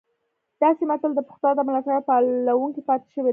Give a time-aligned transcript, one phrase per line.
[0.61, 3.29] دا سیمه تل د پښتو ادب ملاتړې او پالونکې پاتې شوې ده